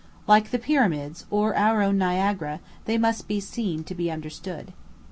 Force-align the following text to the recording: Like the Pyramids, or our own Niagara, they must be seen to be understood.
Like 0.27 0.49
the 0.49 0.57
Pyramids, 0.57 1.27
or 1.29 1.53
our 1.55 1.83
own 1.83 1.99
Niagara, 1.99 2.59
they 2.85 2.97
must 2.97 3.27
be 3.27 3.39
seen 3.39 3.83
to 3.83 3.93
be 3.93 4.09
understood. 4.09 4.73